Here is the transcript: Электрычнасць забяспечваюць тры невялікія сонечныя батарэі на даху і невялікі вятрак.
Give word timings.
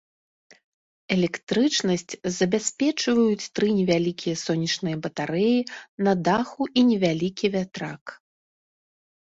Электрычнасць 1.15 2.13
забяспечваюць 2.37 3.49
тры 3.59 3.67
невялікія 3.81 4.35
сонечныя 4.47 4.95
батарэі 5.05 5.59
на 6.09 6.13
даху 6.31 6.63
і 6.73 6.89
невялікі 6.91 7.45
вятрак. 7.61 8.03